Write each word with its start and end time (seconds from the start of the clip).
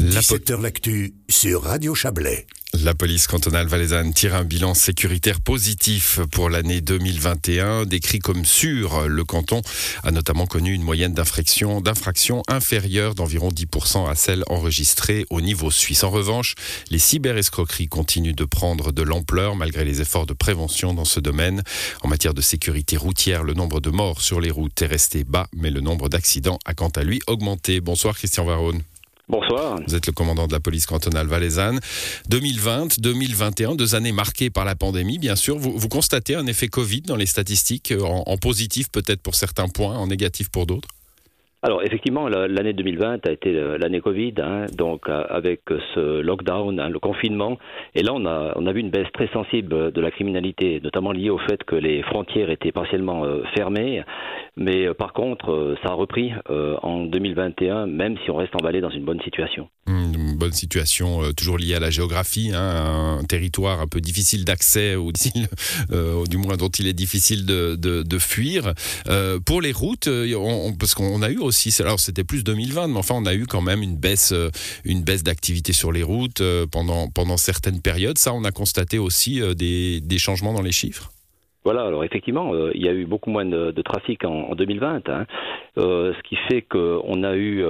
La 0.00 0.20
17h 0.20 0.62
l'actu 0.62 1.12
sur 1.28 1.64
Radio 1.64 1.92
Chablais. 1.92 2.46
La 2.84 2.94
police 2.94 3.26
cantonale 3.26 3.66
valaisanne 3.66 4.14
tire 4.14 4.36
un 4.36 4.44
bilan 4.44 4.72
sécuritaire 4.74 5.40
positif 5.40 6.20
pour 6.30 6.50
l'année 6.50 6.80
2021, 6.80 7.84
décrit 7.84 8.20
comme 8.20 8.44
sûr. 8.44 9.08
Le 9.08 9.24
canton 9.24 9.60
a 10.04 10.12
notamment 10.12 10.46
connu 10.46 10.72
une 10.72 10.84
moyenne 10.84 11.14
d'infraction, 11.14 11.80
d'infraction 11.80 12.44
inférieure 12.46 13.16
d'environ 13.16 13.48
10% 13.48 14.08
à 14.08 14.14
celle 14.14 14.44
enregistrée 14.48 15.26
au 15.30 15.40
niveau 15.40 15.72
suisse. 15.72 16.04
En 16.04 16.10
revanche, 16.10 16.54
les 16.90 17.00
cyberescroqueries 17.00 17.88
continuent 17.88 18.36
de 18.36 18.44
prendre 18.44 18.92
de 18.92 19.02
l'ampleur 19.02 19.56
malgré 19.56 19.84
les 19.84 20.00
efforts 20.00 20.26
de 20.26 20.34
prévention 20.34 20.94
dans 20.94 21.04
ce 21.06 21.18
domaine. 21.18 21.64
En 22.02 22.08
matière 22.08 22.34
de 22.34 22.40
sécurité 22.40 22.96
routière, 22.96 23.42
le 23.42 23.54
nombre 23.54 23.80
de 23.80 23.90
morts 23.90 24.20
sur 24.20 24.40
les 24.40 24.52
routes 24.52 24.80
est 24.80 24.86
resté 24.86 25.24
bas, 25.24 25.48
mais 25.56 25.70
le 25.70 25.80
nombre 25.80 26.08
d'accidents 26.08 26.60
a 26.66 26.74
quant 26.74 26.90
à 26.90 27.02
lui 27.02 27.20
augmenté. 27.26 27.80
Bonsoir 27.80 28.16
Christian 28.16 28.44
Varone. 28.44 28.82
Bonsoir. 29.28 29.78
Vous 29.86 29.94
êtes 29.94 30.06
le 30.06 30.12
commandant 30.12 30.46
de 30.46 30.52
la 30.52 30.60
police 30.60 30.86
cantonale 30.86 31.26
valaisanne. 31.26 31.80
2020, 32.30 32.98
2021, 32.98 33.74
deux 33.74 33.94
années 33.94 34.12
marquées 34.12 34.48
par 34.48 34.64
la 34.64 34.74
pandémie, 34.74 35.18
bien 35.18 35.36
sûr. 35.36 35.58
Vous, 35.58 35.88
constatez 35.88 36.34
un 36.34 36.46
effet 36.46 36.68
Covid 36.68 37.02
dans 37.02 37.16
les 37.16 37.26
statistiques, 37.26 37.92
en 38.00 38.36
positif 38.38 38.88
peut-être 38.90 39.20
pour 39.20 39.34
certains 39.34 39.68
points, 39.68 39.96
en 39.96 40.06
négatif 40.06 40.48
pour 40.48 40.64
d'autres? 40.64 40.88
Alors 41.60 41.82
effectivement, 41.82 42.28
l'année 42.28 42.72
2020 42.72 43.26
a 43.26 43.32
été 43.32 43.52
l'année 43.52 44.00
Covid, 44.00 44.34
hein, 44.38 44.66
donc 44.72 45.08
euh, 45.08 45.24
avec 45.28 45.62
ce 45.94 46.20
lockdown, 46.20 46.78
hein, 46.78 46.88
le 46.88 47.00
confinement, 47.00 47.58
et 47.96 48.02
là 48.04 48.12
on 48.14 48.26
a, 48.26 48.52
on 48.54 48.64
a 48.66 48.72
vu 48.72 48.80
une 48.80 48.90
baisse 48.90 49.10
très 49.12 49.26
sensible 49.28 49.90
de 49.90 50.00
la 50.00 50.12
criminalité, 50.12 50.80
notamment 50.84 51.10
liée 51.10 51.30
au 51.30 51.38
fait 51.38 51.64
que 51.64 51.74
les 51.74 52.02
frontières 52.02 52.50
étaient 52.50 52.70
partiellement 52.70 53.24
euh, 53.24 53.42
fermées, 53.56 54.04
mais 54.56 54.86
euh, 54.86 54.94
par 54.94 55.12
contre 55.12 55.74
ça 55.82 55.90
a 55.90 55.94
repris 55.94 56.32
en 56.48 57.04
2021, 57.04 57.86
même 57.86 58.16
si 58.24 58.30
on 58.30 58.36
reste 58.36 58.54
emballé 58.54 58.80
dans 58.80 58.90
une 58.90 59.04
bonne 59.04 59.20
situation. 59.22 59.68
Mmh, 59.88 60.07
bonne 60.38 60.52
situation 60.52 61.32
toujours 61.34 61.58
liée 61.58 61.74
à 61.74 61.80
la 61.80 61.90
géographie, 61.90 62.50
hein, 62.54 63.18
un 63.20 63.24
territoire 63.24 63.80
un 63.80 63.86
peu 63.86 64.00
difficile 64.00 64.44
d'accès, 64.44 64.96
ou 64.96 65.12
du 66.28 66.36
moins 66.36 66.56
dont 66.56 66.68
il 66.68 66.86
est 66.86 66.92
difficile 66.92 67.44
de, 67.46 67.74
de, 67.76 68.18
fuir. 68.18 68.74
pour 69.44 69.60
les 69.60 69.72
routes, 69.72 70.08
parce 70.78 70.94
qu'on 70.94 71.22
a 71.22 71.30
eu 71.30 71.38
aussi, 71.38 71.74
alors 71.80 72.00
c'était 72.00 72.24
plus 72.24 72.44
2020, 72.44 72.88
mais 72.88 72.98
enfin 72.98 73.14
on 73.16 73.26
a 73.26 73.34
eu 73.34 73.46
quand 73.46 73.62
même 73.62 73.82
une 73.82 73.96
baisse, 73.96 74.32
euh, 74.32 74.50
une 74.84 75.02
baisse 75.02 75.22
d'activité 75.22 75.72
sur 75.72 75.92
les 75.92 76.02
routes 76.02 76.40
euh, 76.40 76.66
pendant, 76.66 77.08
pendant 77.08 77.36
certaines 77.36 77.80
périodes. 77.80 78.18
Ça, 78.18 78.32
on 78.32 78.44
a 78.44 78.52
constaté 78.52 78.98
aussi 78.98 79.40
euh, 79.40 79.54
des, 79.54 80.00
des 80.00 80.18
changements 80.18 80.52
dans 80.52 80.62
les 80.62 80.72
chiffres 80.72 81.10
voilà, 81.64 81.82
alors 81.82 82.04
effectivement, 82.04 82.52
il 82.74 82.82
y 82.82 82.88
a 82.88 82.92
eu 82.92 83.04
beaucoup 83.06 83.30
moins 83.30 83.44
de, 83.44 83.82
trafic 83.82 84.24
en, 84.24 84.54
2020, 84.54 85.08
hein. 85.08 85.26
ce 85.76 86.22
qui 86.22 86.36
fait 86.48 86.62
qu'on 86.62 87.22
a 87.22 87.36
eu 87.36 87.64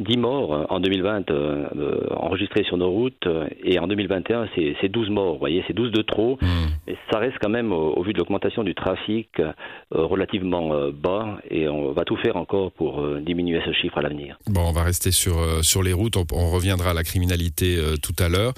10 0.00 0.16
morts 0.16 0.66
en 0.68 0.80
2020 0.80 1.30
euh, 1.30 1.66
euh, 1.76 2.06
enregistrés 2.16 2.64
sur 2.64 2.76
nos 2.76 2.90
routes 2.90 3.28
et 3.62 3.78
en 3.78 3.86
2021 3.86 4.48
c'est 4.54 4.88
12 4.88 5.10
morts, 5.10 5.34
vous 5.34 5.38
voyez, 5.38 5.62
c'est 5.66 5.74
12 5.74 5.92
de 5.92 6.02
trop. 6.02 6.38
Mmh. 6.40 6.46
Et 6.88 6.96
ça 7.10 7.18
reste 7.18 7.36
quand 7.40 7.48
même 7.48 7.72
au, 7.72 8.02
vu 8.02 8.12
de 8.12 8.18
l'augmentation 8.18 8.64
du 8.64 8.74
trafic 8.74 9.28
euh, 9.40 9.52
relativement 9.90 10.90
bas 10.90 11.38
et 11.50 11.68
on 11.68 11.92
va 11.92 12.04
tout 12.04 12.16
faire 12.16 12.36
encore 12.36 12.72
pour 12.72 13.04
diminuer 13.20 13.60
ce 13.64 13.72
chiffre 13.72 13.98
à 13.98 14.02
l'avenir. 14.02 14.38
Bon, 14.46 14.62
on 14.62 14.72
va 14.72 14.82
rester 14.82 15.10
sur, 15.10 15.34
sur 15.62 15.82
les 15.82 15.92
routes, 15.92 16.16
on, 16.16 16.50
reviendra 16.50 16.90
à 16.90 16.94
la 16.94 17.04
criminalité 17.04 17.78
tout 18.02 18.14
à 18.18 18.28
l'heure. 18.28 18.52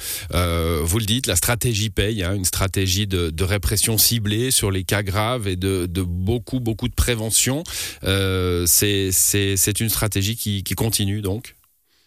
vous 0.82 0.98
le 0.98 1.04
dites, 1.04 1.26
la 1.26 1.36
stratégie 1.36 1.90
paye, 1.90 2.22
hein, 2.22 2.34
une 2.34 2.44
stratégie 2.44 3.06
de, 3.06 3.30
de, 3.30 3.44
répression 3.44 3.98
ciblée 3.98 4.50
sur 4.50 4.70
les 4.72 4.84
cas 4.84 5.02
graves 5.02 5.46
et 5.46 5.56
de, 5.56 5.86
beaucoup, 6.02 6.60
beaucoup 6.60 6.88
de 6.88 6.94
prévention. 6.94 7.62
c'est 8.02 9.80
une 9.80 9.88
stratégie 9.88 10.36
qui, 10.36 10.64
qui 10.64 10.74
continue 10.74 11.22
donc 11.22 11.54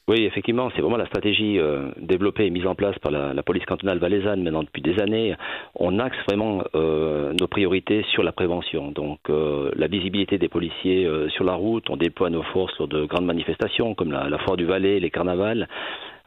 oui, 0.08 0.24
effectivement, 0.24 0.70
c'est 0.76 0.82
vraiment 0.82 0.98
la 0.98 1.08
stratégie 1.08 1.58
euh, 1.58 1.90
développée 1.98 2.46
et 2.46 2.52
mise 2.52 2.68
en 2.68 2.76
place 2.76 2.96
par 3.00 3.12
la, 3.12 3.42
police 3.42 3.66
cantonale 3.66 3.98
valaisanne 3.98 4.44
maintenant 4.44 4.62
depuis 4.62 4.84
des 4.84 5.00
années. 5.02 5.36
On 5.74 5.98
axe 5.98 6.18
vraiment 6.28 6.64
euh, 6.76 7.34
nos 7.34 7.48
priorités 7.48 8.06
sur 8.12 8.22
la 8.22 8.32
prévention. 8.32 8.92
Donc 8.92 9.20
euh, 9.30 9.72
la 9.76 9.88
visibilité 9.88 10.38
des 10.38 10.48
policiers 10.48 11.10
sur 11.30 11.44
la 11.44 11.56
route, 11.56 11.90
on 11.90 11.98
déploie 11.98 12.30
nos 12.30 12.44
forces 12.44 12.78
lors 12.78 12.88
de 12.88 13.06
grandes 13.06 13.26
manifestations 13.26 13.96
comme 13.96 14.12
la 14.12 14.38
Foire 14.40 14.58
du 14.58 14.66
Valais, 14.66 15.00
les 15.00 15.10
carnavals 15.10 15.68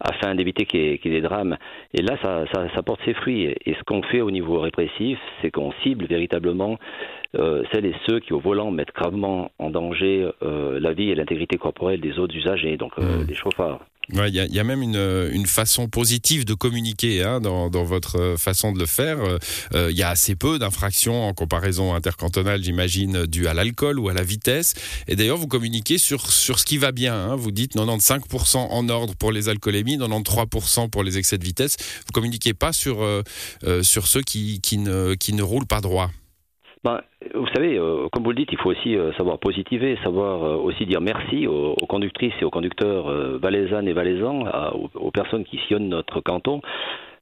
afin 0.00 0.34
d'éviter 0.34 0.66
qu'il 0.66 0.80
y, 0.80 0.92
ait 0.92 0.98
des 0.98 1.20
drames. 1.20 1.56
Et 1.94 2.02
là, 2.02 2.16
ça, 2.22 2.44
ça, 2.52 2.82
porte 2.82 3.00
ses 3.04 3.14
fruits. 3.14 3.54
Et 3.64 3.74
ce 3.74 3.82
qu'on 3.84 4.02
fait 4.02 4.20
au 4.20 4.30
niveau 4.30 4.60
répressif, 4.60 5.18
c'est 5.42 5.50
qu'on 5.50 5.72
cible 5.82 6.06
véritablement 6.06 6.78
euh, 7.36 7.62
celles 7.72 7.86
et 7.86 7.94
ceux 8.08 8.20
qui, 8.20 8.32
au 8.32 8.40
volant, 8.40 8.70
mettent 8.70 8.94
gravement 8.94 9.50
en 9.58 9.70
danger 9.70 10.30
euh, 10.42 10.78
la 10.80 10.92
vie 10.92 11.10
et 11.10 11.14
l'intégrité 11.14 11.58
corporelle 11.58 12.00
des 12.00 12.18
autres 12.18 12.34
usagers, 12.34 12.76
donc 12.76 12.92
euh, 12.98 13.24
mmh. 13.24 13.34
chauffards. 13.34 13.80
Il 14.10 14.34
y, 14.34 14.40
a, 14.40 14.46
y, 14.46 14.58
a 14.58 14.64
même 14.64 14.82
une, 14.82 14.96
une, 15.32 15.46
façon 15.46 15.86
positive 15.86 16.46
de 16.46 16.54
communiquer 16.54 17.22
hein, 17.22 17.40
dans, 17.40 17.68
dans, 17.68 17.84
votre 17.84 18.36
façon 18.38 18.72
de 18.72 18.78
le 18.78 18.86
faire. 18.86 19.18
Il 19.72 19.76
euh, 19.76 19.92
y 19.92 20.02
a 20.02 20.08
assez 20.08 20.34
peu 20.34 20.58
d'infractions 20.58 21.28
en 21.28 21.34
comparaison 21.34 21.94
intercantonale, 21.94 22.62
j'imagine, 22.62 23.26
dues 23.26 23.48
à 23.48 23.54
l'alcool 23.54 23.98
ou 23.98 24.08
à 24.08 24.14
la 24.14 24.22
vitesse. 24.22 24.74
Et 25.08 25.16
d'ailleurs, 25.16 25.36
vous 25.36 25.46
communiquez 25.46 25.98
sur, 25.98 26.32
sur 26.32 26.58
ce 26.58 26.64
qui 26.64 26.78
va 26.78 26.90
bien. 26.90 27.14
Hein. 27.14 27.36
Vous 27.36 27.50
dites 27.50 27.76
95% 27.76 28.56
en 28.56 28.88
ordre 28.88 29.14
pour 29.14 29.30
les 29.30 29.50
alcoolémies, 29.50 29.98
93% 29.98 30.88
pour 30.88 31.02
les 31.02 31.18
excès 31.18 31.36
de 31.36 31.44
vitesse. 31.44 31.76
Vous 32.06 32.12
communiquez 32.12 32.54
pas 32.54 32.72
sur, 32.72 33.02
euh, 33.02 33.22
euh, 33.64 33.82
sur 33.82 34.06
ceux 34.06 34.22
qui, 34.22 34.60
qui, 34.62 34.78
ne, 34.78 35.14
qui 35.14 35.34
ne 35.34 35.42
roulent 35.42 35.66
pas 35.66 35.82
droit. 35.82 36.10
Ben, 36.84 37.00
vous 37.34 37.46
savez, 37.48 37.76
euh, 37.76 38.08
comme 38.12 38.22
vous 38.22 38.30
le 38.30 38.36
dites, 38.36 38.52
il 38.52 38.58
faut 38.58 38.70
aussi 38.70 38.96
euh, 38.96 39.12
savoir 39.14 39.38
positiver, 39.38 39.98
savoir 40.04 40.44
euh, 40.44 40.56
aussi 40.56 40.86
dire 40.86 41.00
merci 41.00 41.46
aux, 41.46 41.74
conductrices 41.88 42.34
et 42.40 42.44
aux 42.44 42.50
conducteurs 42.50 43.38
valaisannes 43.38 43.88
et 43.88 43.92
valaisans, 43.92 44.44
aux, 44.94 45.10
personnes 45.10 45.44
qui 45.44 45.58
sillonnent 45.66 45.88
notre 45.88 46.20
canton. 46.20 46.60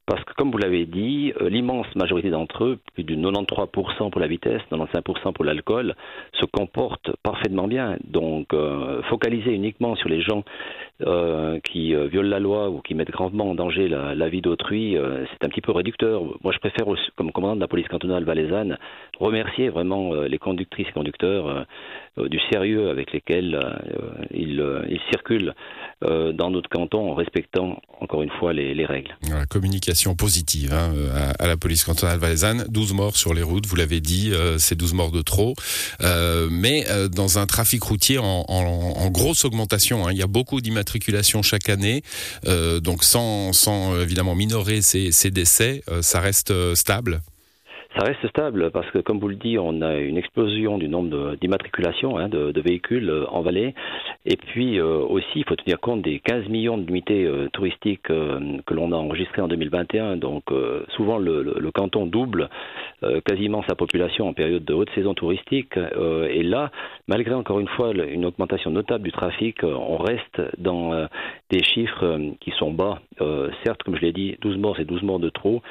Parce 0.07 0.23
que, 0.23 0.33
comme 0.33 0.51
vous 0.51 0.57
l'avez 0.57 0.85
dit, 0.85 1.33
l'immense 1.41 1.87
majorité 1.95 2.29
d'entre 2.29 2.63
eux, 2.63 2.79
plus 2.93 3.03
de 3.03 3.15
93% 3.15 4.09
pour 4.09 4.19
la 4.19 4.27
vitesse, 4.27 4.61
95% 4.71 5.33
pour 5.33 5.45
l'alcool, 5.45 5.95
se 6.39 6.45
comportent 6.45 7.11
parfaitement 7.23 7.67
bien. 7.67 7.97
Donc, 8.05 8.55
focaliser 9.09 9.51
uniquement 9.51 9.95
sur 9.95 10.09
les 10.09 10.21
gens 10.21 10.43
euh, 11.05 11.59
qui 11.59 11.93
euh, 11.93 12.07
violent 12.07 12.27
la 12.29 12.39
loi 12.39 12.71
ou 12.71 12.81
qui 12.81 12.95
mettent 12.95 13.11
gravement 13.11 13.51
en 13.51 13.53
danger 13.53 13.87
la, 13.87 14.29
vie 14.29 14.41
d'autrui, 14.41 14.97
euh, 14.97 15.25
c'est 15.29 15.45
un 15.45 15.49
petit 15.49 15.61
peu 15.61 15.71
réducteur. 15.71 16.23
Moi, 16.43 16.51
je 16.51 16.57
préfère, 16.57 16.87
comme 17.15 17.31
commandant 17.31 17.55
de 17.55 17.61
la 17.61 17.67
police 17.67 17.87
cantonale 17.87 18.23
valaisanne, 18.23 18.79
remercier 19.19 19.69
vraiment 19.69 20.15
les 20.15 20.39
conductrices 20.39 20.87
et 20.87 20.91
conducteurs 20.91 21.65
du 22.17 22.39
sérieux 22.51 22.89
avec 22.89 23.11
lesquels 23.11 23.59
ils, 24.31 24.99
circulent 25.11 25.53
dans 26.01 26.49
notre 26.49 26.69
canton 26.69 27.11
en 27.11 27.13
respectant 27.13 27.79
encore 27.99 28.21
une 28.23 28.29
fois 28.31 28.53
les, 28.53 28.73
les 28.73 28.85
règles. 28.85 29.15
Positive 30.15 30.73
hein, 30.73 30.93
à, 31.13 31.43
à, 31.43 31.47
la 31.47 31.57
police 31.57 31.83
cantonale 31.83 32.19
valaisanne. 32.19 32.65
12 32.69 32.93
morts 32.93 33.17
sur 33.17 33.33
les 33.33 33.43
routes, 33.43 33.65
vous 33.65 33.75
l'avez 33.75 34.01
dit, 34.01 34.31
c'est 34.57 34.75
12 34.75 34.93
morts 34.93 35.11
de 35.11 35.21
trop. 35.21 35.55
mais 36.49 36.85
dans 37.11 37.39
un 37.39 37.45
trafic 37.45 37.83
routier 37.83 38.17
en, 38.19 39.09
grosse 39.09 39.45
augmentation, 39.45 40.05
hein, 40.05 40.11
il 40.11 40.17
y 40.17 40.23
a 40.23 40.27
beaucoup 40.27 40.61
d'immatriculation 40.61 41.41
chaque 41.41 41.69
année. 41.69 42.01
Euh, 42.45 42.79
donc 42.79 43.03
sans, 43.03 43.53
sans 43.53 43.99
évidemment 43.99 44.35
minorer 44.35 44.81
ces, 44.81 45.11
ces 45.11 45.31
décès, 45.31 45.81
euh, 45.89 46.01
ça 46.01 46.19
reste 46.19 46.51
euh, 46.51 46.75
stable 46.75 47.19
ça 47.97 48.03
reste 48.03 48.27
stable 48.27 48.69
parce 48.69 48.91
que, 48.91 48.99
comme 48.99 49.17
vous 49.17 49.29
le 49.29 49.37
dites, 49.37 49.57
on 49.57 49.81
a 49.81 49.95
une 49.95 50.17
explosion 50.17 50.77
du 50.77 50.87
nombre 50.87 51.35
d'immatriculations 51.41 52.19
hein, 52.19 52.29
de, 52.29 52.51
de, 52.51 52.61
véhicules 52.61 53.11
en 53.29 53.41
vallée. 53.41 53.73
Et 54.29 54.35
puis 54.35 54.81
aussi, 54.81 55.39
il 55.39 55.45
faut 55.45 55.55
tenir 55.55 55.79
compte 55.79 56.01
des 56.01 56.19
15 56.19 56.49
millions 56.49 56.77
d'unités 56.77 57.29
touristiques 57.53 58.03
que 58.03 58.73
l'on 58.73 58.91
a 58.91 58.95
enregistrées 58.95 59.41
en 59.41 59.47
2021. 59.47 60.17
Donc 60.17 60.43
souvent, 60.89 61.17
le, 61.17 61.41
le, 61.43 61.71
canton 61.71 62.05
double 62.05 62.49
quasiment 63.25 63.63
sa 63.69 63.75
population 63.75 64.27
en 64.27 64.33
période 64.33 64.65
de 64.65 64.73
haute 64.73 64.89
saison 64.95 65.13
touristique. 65.13 65.77
et 65.77 66.43
là, 66.43 66.71
malgré 67.07 67.33
encore 67.35 67.61
une 67.61 67.69
fois 67.69 67.93
une 67.93 68.25
augmentation 68.25 68.69
notable 68.69 69.05
du 69.05 69.13
trafic, 69.13 69.63
on 69.63 69.95
reste 69.95 70.41
dans 70.57 71.07
des 71.49 71.63
chiffres 71.63 72.19
qui 72.41 72.51
sont 72.51 72.71
bas. 72.71 72.99
Certes, 73.63 73.83
comme 73.83 73.95
je 73.95 74.01
l'ai 74.01 74.13
dit, 74.13 74.37
12 74.41 74.57
morts, 74.57 74.75
c'est 74.77 74.85
12 74.85 75.03
morts 75.03 75.19
de 75.19 75.29
trop. 75.29 75.61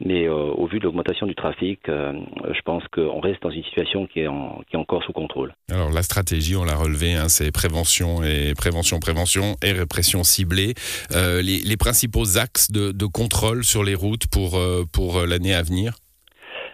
Mais 0.00 0.26
euh, 0.26 0.32
au 0.32 0.66
vu 0.66 0.80
de 0.80 0.84
l'augmentation 0.84 1.26
du 1.26 1.34
trafic, 1.34 1.80
euh, 1.88 2.12
je 2.52 2.60
pense 2.62 2.82
qu'on 2.92 3.20
reste 3.20 3.42
dans 3.42 3.50
une 3.50 3.62
situation 3.62 4.06
qui 4.06 4.20
est, 4.20 4.26
encore 4.26 5.02
sous 5.04 5.12
contrôle. 5.12 5.54
Alors 5.70 5.90
la 5.90 6.02
stratégie, 6.02 6.56
on 6.56 6.64
l'a 6.64 6.74
relevé, 6.74 7.14
hein, 7.14 7.28
c'est 7.28 7.52
prévention 7.52 8.22
et 8.24 8.54
prévention, 8.54 8.98
prévention 8.98 9.54
et 9.62 9.72
répression 9.72 10.24
ciblée. 10.24 10.74
Euh, 11.12 11.42
les, 11.42 11.58
les, 11.58 11.76
principaux 11.76 12.38
axes 12.38 12.72
de, 12.72 12.90
de, 12.90 13.06
contrôle 13.06 13.64
sur 13.64 13.84
les 13.84 13.94
routes 13.94 14.26
pour, 14.26 14.60
pour 14.92 15.20
l'année 15.26 15.54
à 15.54 15.62
venir? 15.62 15.94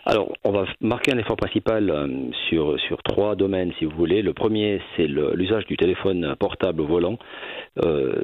Alors, 0.06 0.32
on 0.44 0.50
va 0.50 0.64
marquer 0.80 1.12
un 1.12 1.18
effort 1.18 1.36
principal 1.36 1.92
sur, 2.48 2.80
sur 2.80 3.02
trois 3.02 3.36
domaines, 3.36 3.72
si 3.78 3.84
vous 3.84 3.94
voulez. 3.96 4.22
Le 4.22 4.32
premier, 4.32 4.80
c'est 4.96 5.06
l'usage 5.06 5.66
du 5.66 5.76
téléphone 5.76 6.34
portable 6.38 6.80
au 6.80 6.86
volant. 6.86 7.18
Euh, 7.84 8.22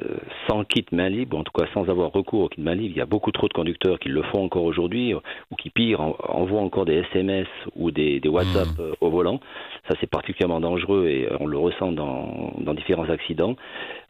sans 0.49 0.63
kit 0.63 0.85
main 0.91 1.07
libre, 1.07 1.37
en 1.37 1.43
tout 1.43 1.53
cas 1.53 1.67
sans 1.73 1.87
avoir 1.87 2.11
recours 2.11 2.41
au 2.43 2.49
kit 2.49 2.61
main 2.61 2.73
libre. 2.73 2.95
Il 2.95 2.97
y 2.97 3.01
a 3.01 3.05
beaucoup 3.05 3.31
trop 3.31 3.47
de 3.47 3.53
conducteurs 3.53 3.99
qui 3.99 4.09
le 4.09 4.23
font 4.23 4.43
encore 4.43 4.63
aujourd'hui, 4.63 5.13
ou 5.13 5.55
qui 5.55 5.69
pire 5.69 6.01
envoient 6.01 6.61
encore 6.61 6.85
des 6.85 7.03
SMS 7.11 7.47
ou 7.75 7.91
des, 7.91 8.19
des 8.19 8.29
WhatsApp 8.29 8.67
mmh. 8.67 8.81
euh, 8.81 8.93
au 8.99 9.09
volant. 9.09 9.39
Ça, 9.87 9.95
c'est 10.01 10.09
particulièrement 10.09 10.59
dangereux 10.59 11.07
et 11.07 11.29
on 11.39 11.45
le 11.45 11.57
ressent 11.57 11.91
dans, 11.91 12.53
dans 12.59 12.73
différents 12.73 13.09
accidents. 13.09 13.55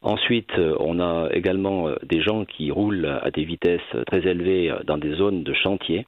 Ensuite, 0.02 0.52
on 0.80 1.00
a 1.00 1.30
également 1.34 1.90
des 2.04 2.22
gens 2.22 2.46
qui 2.46 2.72
roulent 2.72 3.20
à 3.22 3.30
des 3.30 3.44
vitesses 3.44 3.82
très 4.08 4.26
élevées 4.28 4.74
dans 4.86 4.98
des 4.98 5.14
zones 5.16 5.44
de 5.44 5.54
chantier. 5.54 6.06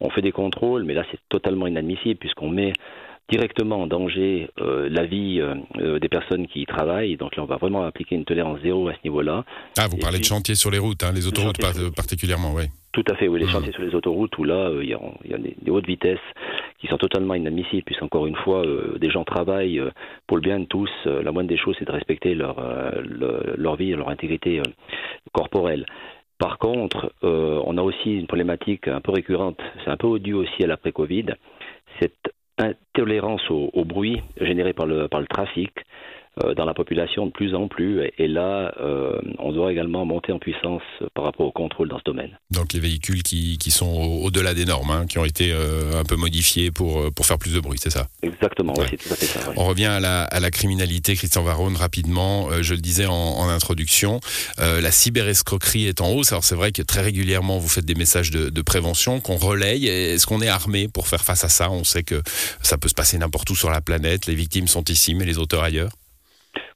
On 0.00 0.10
fait 0.10 0.22
des 0.22 0.32
contrôles, 0.32 0.84
mais 0.84 0.94
là, 0.94 1.04
c'est 1.10 1.20
totalement 1.28 1.66
inadmissible 1.66 2.18
puisqu'on 2.18 2.50
met 2.50 2.72
directement 3.30 3.80
en 3.80 3.86
danger 3.86 4.50
euh, 4.60 4.88
la 4.90 5.06
vie 5.06 5.40
euh, 5.40 5.54
euh, 5.78 5.98
des 5.98 6.08
personnes 6.08 6.46
qui 6.46 6.62
y 6.62 6.66
travaillent. 6.66 7.16
Donc 7.16 7.36
là, 7.36 7.42
on 7.42 7.46
va 7.46 7.56
vraiment 7.56 7.84
appliquer 7.84 8.16
une 8.16 8.24
tolérance 8.24 8.60
zéro 8.62 8.88
à 8.88 8.92
ce 8.92 8.98
niveau-là. 9.04 9.44
Ah, 9.78 9.86
vous 9.88 9.96
parlez 9.96 10.18
de 10.18 10.24
chantier 10.24 10.54
sur 10.54 10.70
les 10.70 10.78
routes, 10.78 11.02
hein, 11.02 11.12
les 11.14 11.26
autoroutes 11.26 11.58
particulièrement, 11.96 12.52
oui. 12.54 12.64
Tout 12.92 13.04
à 13.10 13.16
fait, 13.16 13.26
oui, 13.26 13.40
les 13.40 13.46
mmh. 13.46 13.48
chantiers 13.48 13.72
sur 13.72 13.82
les 13.82 13.94
autoroutes 13.94 14.36
où 14.38 14.44
là, 14.44 14.70
il 14.80 14.88
y, 14.88 14.94
a, 14.94 15.38
des, 15.38 15.70
hautes 15.70 15.86
vitesses 15.86 16.18
qui 16.78 16.86
sont 16.86 16.96
totalement 16.96 17.34
inadmissibles, 17.34 17.82
puisqu'encore 17.82 18.26
une 18.28 18.36
fois, 18.36 18.62
des 19.00 19.10
gens 19.10 19.24
travaillent 19.24 19.82
pour 20.28 20.36
le 20.36 20.42
bien 20.42 20.60
de 20.60 20.66
tous. 20.66 20.90
la 21.04 21.32
moindre 21.32 21.48
des 21.48 21.56
choses, 21.56 21.74
c'est 21.80 21.86
de 21.86 21.90
respecter 21.90 22.36
leur, 22.36 22.56
leur 23.56 23.74
vie, 23.74 23.90
leur 23.90 24.10
intégrité 24.10 24.62
corporelle. 25.32 25.86
Par 26.38 26.58
contre, 26.58 27.12
on 27.22 27.78
a 27.78 27.82
aussi 27.82 28.18
une 28.18 28.26
problématique 28.26 28.88
un 28.88 29.00
peu 29.00 29.12
récurrente, 29.12 29.60
c'est 29.84 29.90
un 29.90 29.96
peu 29.96 30.08
odieux 30.08 30.34
aussi 30.36 30.64
à 30.64 30.66
l'après-Covid, 30.66 31.26
cette 32.00 32.32
intolérance 32.58 33.42
au, 33.50 33.84
bruit 33.84 34.22
généré 34.40 34.72
par 34.72 34.86
le, 34.86 35.08
par 35.08 35.20
le 35.20 35.26
trafic 35.26 35.72
euh, 35.78 35.82
dans 36.56 36.64
la 36.64 36.74
population 36.74 37.26
de 37.26 37.30
plus 37.30 37.54
en 37.54 37.68
plus. 37.68 38.10
Et, 38.18 38.28
là, 38.28 38.74
euh, 38.80 39.20
on 39.38 39.52
doit 39.52 39.70
également 39.70 40.04
monter 40.04 40.32
en 40.32 40.38
puissance 40.38 40.82
par 41.14 41.24
rapport 41.24 41.46
au 41.46 41.52
contrôle 41.52 41.88
dans 41.88 41.98
ce 41.98 42.04
domaine. 42.04 42.38
Donc 42.50 42.72
les 42.72 42.80
véhicules 42.80 43.22
qui, 43.22 43.58
qui 43.58 43.70
sont 43.70 43.86
au-delà 44.22 44.54
des 44.54 44.64
normes, 44.64 44.90
hein, 44.90 45.06
qui 45.06 45.18
ont 45.18 45.24
été 45.24 45.52
euh, 45.52 46.00
un 46.00 46.04
peu 46.04 46.16
modifiés 46.16 46.70
pour, 46.70 47.12
pour 47.12 47.26
faire 47.26 47.38
plus 47.38 47.54
de 47.54 47.60
bruit, 47.60 47.78
c'est 47.80 47.90
ça? 47.90 48.06
Exactement, 48.22 48.74
ouais. 48.78 48.86
c'est 48.90 48.96
tout 48.96 49.12
à 49.12 49.16
fait 49.16 49.26
ça. 49.26 49.52
On 49.56 49.64
revient 49.64 49.84
à 49.86 50.00
la, 50.00 50.24
à 50.24 50.40
la 50.40 50.50
criminalité, 50.50 51.14
Christian 51.14 51.42
Varone, 51.42 51.76
rapidement. 51.76 52.48
je 52.62 52.74
le 52.74 52.80
disais 52.80 53.06
en, 53.06 53.12
en 53.12 53.48
introduction, 53.48 54.20
la 54.58 54.90
cyberescroquerie 54.90 55.86
est 55.86 56.00
en 56.00 56.10
hausse. 56.12 56.32
Alors 56.32 56.44
c'est 56.44 56.56
vrai 56.56 56.72
que 56.72 56.82
très 56.82 57.02
régulièrement, 57.02 57.58
vous 57.58 57.68
faites 57.68 57.84
des 57.84 57.94
messages 57.94 58.30
de, 58.30 58.50
de 58.50 58.62
prévention 58.62 59.20
qu'on 59.20 59.36
relaye. 59.36 59.86
Est-ce 59.86 60.26
qu'on 60.26 60.40
est 60.40 60.48
armé 60.48 60.88
pour 60.88 61.08
faire 61.08 61.22
face 61.22 61.44
à 61.44 61.48
ça? 61.48 61.70
On 61.70 61.84
sait 61.84 62.02
que 62.02 62.22
ça 62.62 62.78
peut 62.78 62.88
se 62.88 62.94
passer 62.94 63.18
n'importe 63.18 63.48
où 63.50 63.54
sur 63.54 63.70
la 63.70 63.80
planète. 63.80 64.26
Les 64.26 64.34
victimes 64.34 64.66
sont 64.66 64.84
ici, 64.84 65.14
mais 65.14 65.24
les 65.24 65.38
auteurs 65.38 65.62
ailleurs 65.62 65.90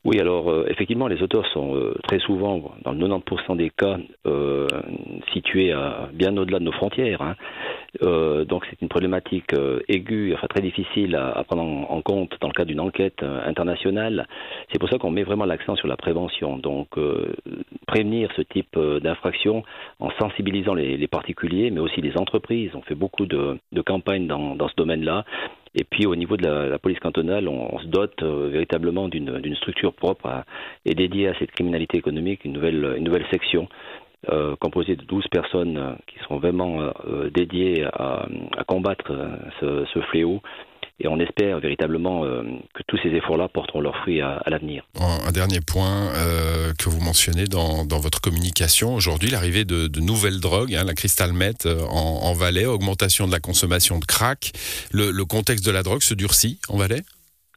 oui, 0.08 0.18
alors 0.20 0.48
euh, 0.48 0.64
effectivement, 0.70 1.06
les 1.06 1.22
auteurs 1.22 1.46
sont 1.48 1.76
euh, 1.76 1.94
très 2.06 2.18
souvent, 2.18 2.72
dans 2.82 2.92
le 2.92 2.98
90% 2.98 3.58
des 3.58 3.68
cas, 3.68 3.98
euh, 4.26 4.66
situés 5.34 5.70
à, 5.72 6.08
bien 6.14 6.34
au-delà 6.38 6.60
de 6.60 6.64
nos 6.64 6.72
frontières. 6.72 7.20
Hein. 7.20 7.34
donc 8.48 8.64
c'est 8.70 8.80
une 8.80 8.88
problématique 8.88 9.52
aiguë, 9.88 10.32
enfin 10.34 10.46
très 10.46 10.62
difficile 10.62 11.14
à, 11.14 11.44
prendre 11.44 11.62
en, 11.62 12.00
compte 12.00 12.32
dans 12.40 12.48
le 12.48 12.54
cadre 12.54 12.68
d'une 12.68 12.80
enquête 12.80 13.22
internationale. 13.22 14.26
C'est 14.72 14.78
pour 14.78 14.88
ça 14.88 14.96
qu'on 14.96 15.10
met 15.10 15.24
vraiment 15.24 15.44
l'accent 15.44 15.76
sur 15.76 15.88
la 15.88 15.96
prévention. 15.96 16.56
Donc 16.56 16.88
prévenir 17.86 18.30
ce 18.36 18.42
type 18.42 18.78
d'infraction 18.78 19.62
en 20.00 20.10
sensibilisant 20.18 20.74
les, 20.74 21.06
particuliers, 21.08 21.70
mais 21.70 21.80
aussi 21.80 22.00
les 22.00 22.16
entreprises. 22.16 22.70
On 22.74 22.82
fait 22.82 22.94
beaucoup 22.94 23.26
de, 23.26 23.58
campagnes 23.84 24.26
dans, 24.26 24.54
dans 24.54 24.68
ce 24.68 24.76
domaine-là. 24.76 25.24
Et 25.78 25.84
puis 25.84 26.06
au 26.06 26.16
niveau 26.16 26.36
de 26.36 26.44
la, 26.44 26.78
police 26.80 26.98
cantonale, 26.98 27.46
on, 27.46 27.78
se 27.78 27.86
dote 27.86 28.20
euh, 28.24 28.48
véritablement 28.48 29.08
d'une 29.08 29.54
structure 29.56 29.92
propre 29.92 30.42
et 30.84 30.94
dédiée 30.94 31.28
à 31.28 31.34
cette 31.38 31.52
criminalité 31.52 31.96
économique, 31.96 32.44
une 32.44 32.52
nouvelle, 32.52 33.24
section 33.30 33.68
euh, 34.28 34.56
composée 34.56 34.96
de 34.96 35.04
12 35.04 35.28
personnes 35.28 35.76
euh, 35.78 35.92
qui 36.08 36.18
seront 36.18 36.38
vraiment 36.38 36.92
dédiées 37.32 37.84
à, 37.92 38.26
combattre 38.66 39.12
ce, 39.60 40.00
fléau 40.10 40.42
et 41.00 41.06
on 41.06 41.18
espère 41.20 41.60
véritablement 41.60 42.24
euh, 42.24 42.42
que 42.74 42.82
tous 42.88 42.98
ces 43.02 43.10
efforts-là 43.10 43.48
porteront 43.48 43.80
leurs 43.80 43.96
fruits 43.98 44.20
à, 44.20 44.42
l'avenir. 44.46 44.84
Un 44.98 45.30
dernier 45.30 45.60
point 45.60 46.08
euh, 46.16 46.72
que 46.78 46.88
vous 46.88 47.00
mentionnez 47.00 47.44
dans, 47.44 47.84
votre 48.00 48.20
communication, 48.20 48.94
aujourd'hui 48.94 49.30
l'arrivée 49.30 49.64
de, 49.64 50.00
nouvelles 50.00 50.40
drogues, 50.40 50.74
hein, 50.74 50.84
la 50.84 50.94
crystal 50.94 51.32
meth 51.32 51.66
euh, 51.66 51.80
en, 51.88 52.32
Valais, 52.32 52.66
augmentation 52.66 53.26
de 53.26 53.32
la 53.32 53.40
consommation 53.40 53.98
de 53.98 54.04
crack, 54.04 54.52
le, 54.92 55.12
contexte 55.24 55.64
de 55.64 55.70
la 55.70 55.82
drogue 55.82 56.02
se 56.02 56.14
durcit 56.14 56.58
en 56.68 56.76
Valais? 56.76 57.02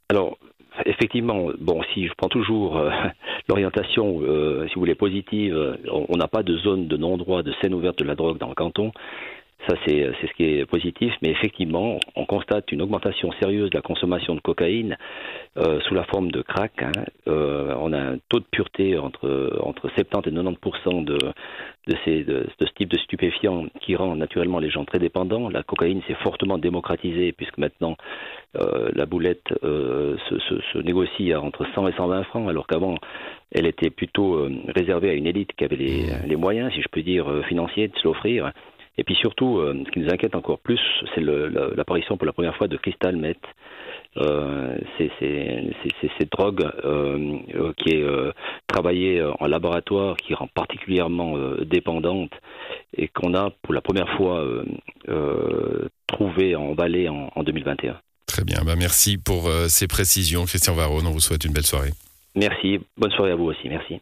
Alors, 0.08 0.38
effectivement, 0.86 1.48
bon, 1.60 1.82
si 1.94 2.06
je 2.06 2.12
prends 2.16 2.28
toujours 2.28 2.80
l'orientation, 3.48 4.20
si 4.68 4.74
vous 4.74 4.80
voulez, 4.80 4.94
positive, 4.94 5.78
on 5.88 6.16
n'a 6.16 6.28
pas 6.28 6.42
de 6.42 6.56
zone 6.58 6.86
de 6.86 6.96
non-droit, 6.96 7.42
de 7.42 7.52
scène 7.60 7.74
ouverte 7.74 7.98
de 7.98 8.04
la 8.04 8.14
drogue 8.14 8.38
dans 8.38 8.48
le 8.48 8.54
canton. 8.54 8.92
Ça, 9.68 9.76
c'est 9.86 10.10
ce 10.20 10.32
qui 10.34 10.44
est 10.44 10.66
positif, 10.66 11.12
mais 11.22 11.30
effectivement, 11.30 12.00
on 12.16 12.26
constate 12.26 12.72
une 12.72 12.82
augmentation 12.82 13.30
sérieuse 13.40 13.70
de 13.70 13.76
la 13.76 13.82
consommation 13.82 14.34
de 14.34 14.40
cocaïne 14.40 14.96
euh, 15.56 15.80
sous 15.82 15.94
la 15.94 16.02
forme 16.04 16.32
de 16.32 16.42
crack. 16.42 16.82
Hein. 16.82 16.90
Euh, 17.28 17.72
on 17.78 17.92
a 17.92 17.98
un 17.98 18.18
taux 18.28 18.40
de 18.40 18.44
pureté 18.50 18.98
entre, 18.98 19.56
entre 19.62 19.88
70 19.88 20.30
et 20.30 20.32
90 20.32 21.04
de, 21.04 21.14
de, 21.14 21.96
ces, 22.04 22.24
de, 22.24 22.46
ce 22.60 22.64
type 22.74 22.88
de 22.88 22.98
stupéfiants 22.98 23.66
qui 23.80 23.94
rend 23.94 24.16
naturellement 24.16 24.58
les 24.58 24.70
gens 24.70 24.84
très 24.84 24.98
dépendants. 24.98 25.48
La 25.48 25.62
cocaïne 25.62 26.02
s'est 26.08 26.16
fortement 26.24 26.58
démocratisée 26.58 27.30
puisque 27.30 27.58
maintenant 27.58 27.96
euh, 28.56 28.90
la 28.96 29.06
boulette 29.06 29.48
se, 29.62 30.16
se, 30.28 30.60
se, 30.72 30.78
négocie 30.78 31.32
à 31.32 31.40
entre 31.40 31.66
100 31.72 31.86
et 31.86 31.92
120 31.92 32.24
francs, 32.24 32.48
alors 32.48 32.66
qu'avant 32.66 32.96
elle 33.52 33.66
était 33.66 33.90
plutôt 33.90 34.48
réservée 34.74 35.10
à 35.10 35.12
une 35.12 35.26
élite 35.26 35.52
qui 35.52 35.64
avait 35.64 35.76
les, 35.76 36.06
les 36.26 36.36
moyens, 36.36 36.72
si 36.72 36.80
je 36.80 36.88
peux 36.90 37.02
dire, 37.02 37.26
financiers 37.46 37.88
de 37.88 37.96
se 37.98 38.04
l'offrir. 38.04 38.50
Et 38.98 39.04
puis 39.04 39.14
surtout, 39.14 39.58
euh, 39.58 39.82
ce 39.86 39.90
qui 39.90 40.00
nous 40.00 40.10
inquiète 40.10 40.34
encore 40.34 40.58
plus, 40.58 40.80
c'est 41.14 41.22
l'apparition 41.22 42.16
pour 42.16 42.26
la 42.26 42.32
première 42.32 42.56
fois 42.56 42.68
de 42.68 42.76
cristal 42.76 43.16
meth. 43.16 43.38
Euh, 44.18 44.76
c'est 44.98 45.10
cette 46.18 46.30
drogue 46.30 46.68
euh, 46.84 47.72
qui 47.78 47.94
est 47.94 48.04
travaillée 48.66 49.22
en 49.40 49.46
laboratoire, 49.46 50.16
qui 50.16 50.34
rend 50.34 50.48
particulièrement 50.48 51.36
dépendante 51.64 52.32
et 52.94 53.08
qu'on 53.08 53.34
a 53.34 53.50
pour 53.62 53.72
la 53.72 53.80
première 53.80 54.08
fois 54.16 54.44
trouvé 56.06 56.54
en 56.54 56.74
Valais 56.74 57.08
en, 57.08 57.30
en 57.34 57.42
2021. 57.42 57.98
Très 58.26 58.44
bien, 58.44 58.62
bah 58.64 58.76
merci 58.78 59.18
pour 59.18 59.50
ces 59.68 59.88
précisions. 59.88 60.44
Christian 60.44 60.74
Varone, 60.74 61.06
on 61.06 61.10
vous 61.10 61.20
souhaite 61.20 61.44
une 61.44 61.52
belle 61.52 61.66
soirée. 61.66 61.90
Merci, 62.34 62.80
bonne 62.96 63.10
soirée 63.12 63.32
à 63.32 63.36
vous 63.36 63.44
aussi, 63.44 63.68
merci. 63.68 63.98